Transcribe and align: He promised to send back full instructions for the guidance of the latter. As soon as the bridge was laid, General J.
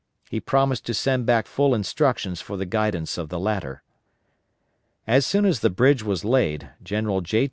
He 0.31 0.39
promised 0.39 0.83
to 0.87 0.95
send 0.95 1.27
back 1.27 1.45
full 1.45 1.75
instructions 1.75 2.41
for 2.41 2.57
the 2.57 2.65
guidance 2.65 3.19
of 3.19 3.29
the 3.29 3.39
latter. 3.39 3.83
As 5.05 5.27
soon 5.27 5.45
as 5.45 5.59
the 5.59 5.69
bridge 5.69 6.01
was 6.01 6.25
laid, 6.25 6.71
General 6.83 7.21
J. 7.21 7.39